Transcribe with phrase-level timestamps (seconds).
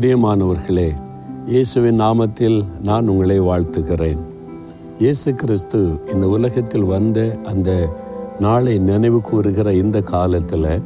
[0.00, 0.94] பிரியமானவர்களே
[1.46, 4.18] இயேசுவின் நாமத்தில் நான் உங்களை வாழ்த்துகிறேன்.
[4.98, 7.96] இயேசு கிறிஸ்து இந்த உலகத்தில் வந்த அந்த
[8.40, 10.82] நாளை நினைவு கூறுகிற இந்த காலத்தில்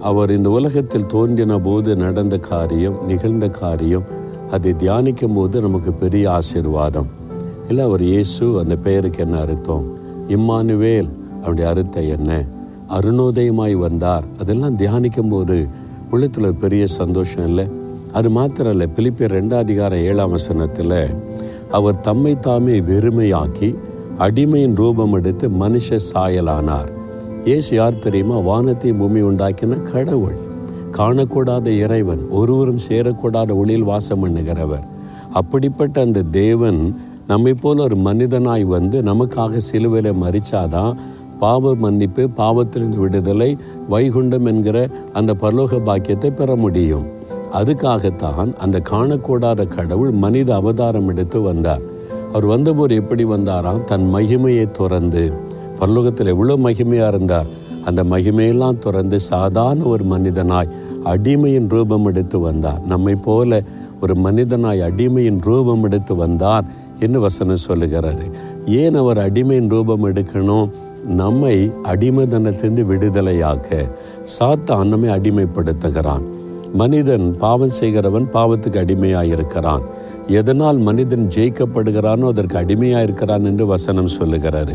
[0.00, 4.02] அவர் இந்த உலகத்தில் தோன்றின போது நடந்த காரியம் நிகழ்ந்த காரியம்
[4.50, 7.06] அதை தியானிக்கும் போது நமக்கு பெரிய ஆசீர்வாதம்.
[7.68, 9.96] இல்லை அவர் இயேசு அந்த பெயருக்கு என்ன அர்த்தம்?
[10.28, 11.08] இம்மானுவேல்
[11.38, 12.44] அவருடைய அர்த்தம் என்ன?
[12.88, 14.24] அருணோதயமாய் வந்தார்.
[14.40, 15.66] அதெல்லாம் தியானிக்கும் போது
[16.10, 17.77] உள்ளத்தில் பெரிய சந்தோஷம் இல்லை?
[18.18, 20.98] அது மாத்திரம் இல்லை பிலிப்பியர் ரெண்டாம் அதிகார ஏழாம் வசனத்தில்
[21.78, 23.68] அவர் தம்மை தாமே வெறுமையாக்கி
[24.26, 26.88] அடிமையின் ரூபம் எடுத்து மனுஷ சாயலானார்.
[27.54, 28.36] ஏசு யார் தெரியுமா?
[28.48, 30.38] வானத்தை பூமி உண்டாக்கின கடவுள்.
[30.96, 34.86] காணக்கூடாத இறைவன் ஒருவரும் சேரக்கூடாத ஒளியில் வாசம் பண்ணுகிறவர்.
[35.40, 36.80] அப்படிப்பட்ட அந்த தேவன்
[37.26, 40.96] நம்மை போல ஒரு மனிதனாய் வந்து நமக்காக சிலுவையில் மறிச்சாதான்
[41.42, 43.50] பாவ மன்னிப்பு பாவத்திலிருந்து விடுதலை
[43.90, 44.78] வைகுண்டம் என்கிற
[45.12, 47.06] அந்த பரலோக பாக்கியத்தை பெற முடியும்.
[47.52, 51.80] அதுக்காகத்தான் அந்த காணக்கூடாத கடவுள் மனித அவதாரம் எடுத்து வந்தார்.
[52.28, 53.84] அவர் வந்தபோது எப்படி வந்தாராம்?
[53.84, 55.32] தன் மகிமையை துறந்து.
[55.80, 57.46] பரலோகத்தில் எவ்வளோ மகிமையாக இருந்தார்.
[57.84, 60.68] அந்த மகிமையெல்லாம் துறந்து சாதாரண ஒரு மனிதனாய்
[61.04, 62.80] அடிமையின் ரூபம் எடுத்து வந்தார்.
[62.86, 63.62] நம்மை போல
[64.00, 66.64] ஒரு மனிதனாய் அடிமையின் ரூபம் எடுத்து வந்தார்
[67.00, 68.30] என்று வசனம் சொல்லுகிறாரு.
[68.66, 70.70] ஏன் அவர் அடிமையின் ரூபம் எடுக்கணும்?
[71.06, 73.88] நம்மை அடிமைதனத்திலிருந்து விடுதலையாக்க
[74.38, 76.22] சாத்தான் நம்மை அடிமைப்படுத்துகிறான்.
[76.74, 79.82] மனிதன் பாவம் செய்கிறவன் பாவத்துக்கு அடிமையாக இருக்கிறான்
[80.28, 84.74] எதனால் மனிதன் ஜெயிக்கப்படுகிறானோ அதற்கு அடிமையாக இருக்கிறான் என்று வசனம் சொல்லுகிறாரு.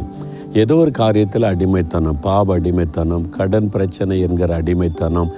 [0.53, 5.31] ஏதோ ஒரு காரியத்தில் அடிமைத்தனம் பாவ அடிமைத்தனம் கடன் பிரச்சனை என்கிற அடிமைத்தனம்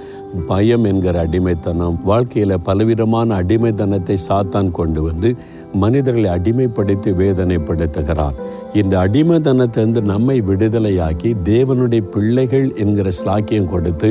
[0.46, 5.36] பயம் என்கிற அடிமைத்தனம் வாழ்க்கையில் பலவிதமான அடிமைத்தனத்தை சாத்தான் கொண்டு வந்து
[5.72, 8.34] மனிதர்களை அடிமைப்படுத்தி வேதனைப்படுத்துகிறான்.
[8.80, 14.08] இந்த அடிமைத்தனத்திலிருந்து நம்மை விடுதலையாக்கி தேவனுடைய பிள்ளைகள் என்கிற ஸ்லாக்கியம் கொடுத்து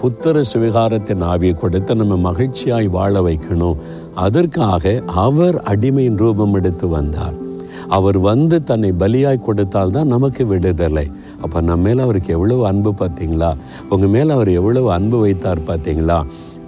[0.00, 3.78] புத்தர சுவிகாரத்தின் ஆவியை கொடுத்து நம்ம மகிழ்ச்சியாய் வாழ வைக்கணும்.
[4.14, 7.36] அதற்காக அவர் அடிமையின் ரூபம் எடுத்து வந்தார்.
[7.88, 11.06] அவர் வந்து தன்னை பலியாய் கொடுத்தால் தான் நமக்கு விடுதலை.
[11.42, 13.50] அப்போ நம்ம மேலே அவருக்கு எவ்வளவு அன்பு பார்த்தீங்களா?
[13.88, 16.18] உங்கள் மேலே அவர் எவ்வளவு அன்பு வைத்தார் பார்த்தீங்களா?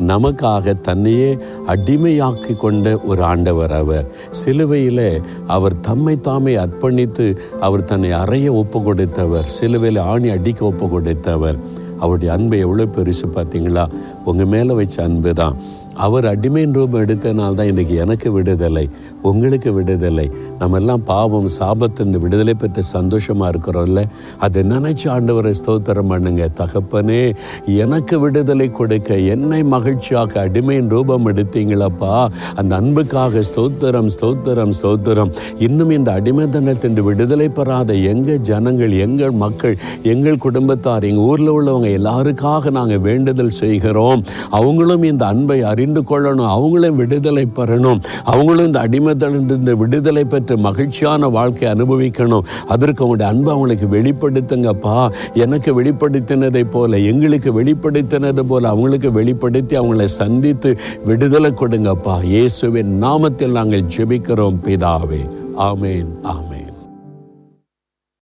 [0.06, 4.06] நமக்காக தன்னையே அடிமையாக்கி கொண்ட ஒரு ஆண்டவர் அவர்.
[4.30, 11.56] சிலுவையில் அவர் தம்மை தாமே அர்ப்பணித்து அவர் தன்னை அறைய ஒப்பு கொடுத்தவர் சிலுவையில் ஆணி அடிக்க ஒப்பு கொடுத்தவர்
[11.98, 13.88] அவருடைய அன்பை எவ்வளோ பெருசு பார்த்தீங்களா?
[14.24, 15.56] உங்கள் மேலே வச்ச அன்பு தான்.
[15.94, 18.88] அவர் அடிமையின் ரூபம் எடுத்தனால் தான் இன்றைக்கி எனக்கு விடுதலை
[19.22, 20.30] உங்களுக்கு விடுதலை.
[20.58, 24.02] நம்ம எல்லாம் பாவம் சாபத்தின் விடுதலை பெற்று சந்தோஷமாக இருக்கிறோம்ல.
[24.38, 26.50] அதை நினைச்சு ஆண்டவரை ஸ்தோத்திரம் பண்ணுங்க.
[26.60, 27.34] தகப்பனே
[27.66, 32.28] எனக்கு விடுதலை கொடுக்க என்னை மகிழ்ச்சியாக அடிமையின் ரூபம் எடுத்தீங்களப்பா.
[32.54, 35.32] அந்த அன்புக்காக ஸ்தோத்திரம் ஸ்தோத்திரம் ஸ்தோத்திரம்.
[35.58, 42.70] இன்னும் இந்த அடிமைத்தனத்தின் விடுதலை பெறாத எங்கள் ஜனங்கள் எங்கள் மக்கள் எங்கள் குடும்பத்தார் எங்கள் ஊரில் உள்ளவங்க எல்லாருக்காக
[42.70, 44.24] நாங்கள் வேண்டுதல் செய்கிறோம்.
[44.50, 46.46] அவங்களும் இந்த அன்பை அறிந்து கொள்ளணும்.
[46.46, 48.02] அவங்களும் விடுதலை பெறணும்.
[48.24, 52.40] அவங்களும் இந்த அடிமைத்தனத்திலிருந்து விடுதலை பெற்று மகிழ்ச்சியான வாழ்க்கை அனுபவிக்கணும்.
[52.68, 55.10] அதற்கு அவங்களுடைய அன்பை அவங்களுக்கு வெளிப்படுத்துங்கப்பா.
[55.34, 62.24] எனக்கு வெளிப்படுத்தினதை போல எங்களுக்கு வெளிப்படுத்தினது போல அவங்களுக்கு வெளிப்படுத்தி அவங்களை சந்தித்து விடுதலை கொடுங்கப்பா.
[62.24, 65.28] இயேசுவின் நாமத்தில் நாங்கள் ஜெபிக்கிறோம் பிதாவே.
[65.58, 66.59] ஆமேன் ஆமேன்.